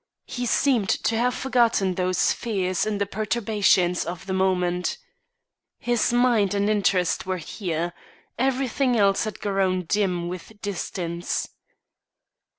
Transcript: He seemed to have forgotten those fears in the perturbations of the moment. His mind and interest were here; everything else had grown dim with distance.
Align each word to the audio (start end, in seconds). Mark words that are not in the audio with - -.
He 0.25 0.47
seemed 0.47 0.89
to 0.89 1.15
have 1.15 1.35
forgotten 1.35 1.93
those 1.93 2.33
fears 2.33 2.87
in 2.87 2.97
the 2.97 3.05
perturbations 3.05 4.03
of 4.03 4.25
the 4.25 4.33
moment. 4.33 4.97
His 5.77 6.11
mind 6.11 6.55
and 6.55 6.67
interest 6.71 7.27
were 7.27 7.37
here; 7.37 7.93
everything 8.35 8.97
else 8.97 9.25
had 9.25 9.39
grown 9.39 9.83
dim 9.83 10.27
with 10.27 10.59
distance. 10.59 11.49